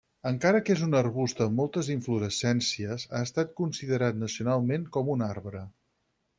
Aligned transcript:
Encara 0.27 0.61
que 0.69 0.71
és 0.75 0.79
un 0.85 0.95
arbust 0.99 1.43
amb 1.45 1.53
moltes 1.61 1.91
inflorescències, 1.97 3.07
ha 3.19 3.23
estat 3.29 3.55
considerat 3.63 4.21
nacionalment 4.25 4.91
com 4.97 5.17
un 5.19 5.27
arbre. 5.31 5.67